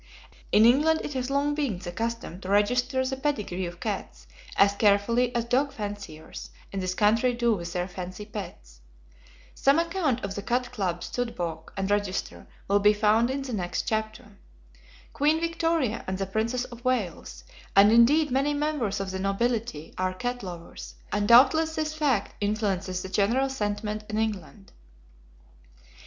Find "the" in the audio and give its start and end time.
1.77-1.91, 3.05-3.15, 10.33-10.41, 13.43-13.53, 16.17-16.25, 19.11-19.19, 23.03-23.07